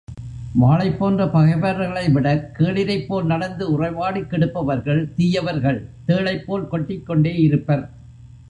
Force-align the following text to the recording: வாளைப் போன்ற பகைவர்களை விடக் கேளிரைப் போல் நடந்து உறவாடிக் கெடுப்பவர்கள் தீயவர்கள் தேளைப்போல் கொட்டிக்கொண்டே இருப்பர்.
வாளைப் 0.61 0.97
போன்ற 0.97 1.27
பகைவர்களை 1.27 2.09
விடக் 2.09 2.55
கேளிரைப் 2.59 3.05
போல் 3.07 3.25
நடந்து 3.25 3.65
உறவாடிக் 3.69 4.29
கெடுப்பவர்கள் 4.29 5.13
தீயவர்கள் 5.15 5.79
தேளைப்போல் 6.07 6.67
கொட்டிக்கொண்டே 6.71 7.33
இருப்பர். 7.39 7.89